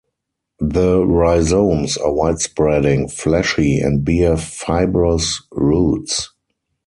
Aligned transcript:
The 0.57 1.05
rhizomes 1.05 1.95
are 1.95 2.11
wide-spreading, 2.11 3.09
fleshy, 3.09 3.77
and 3.79 4.03
bear 4.03 4.35
fibrous 4.35 5.43
roots. 5.51 6.29